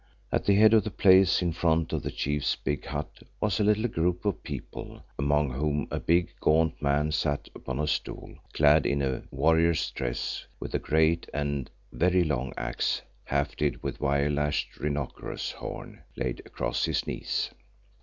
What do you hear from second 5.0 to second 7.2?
among whom a big, gaunt man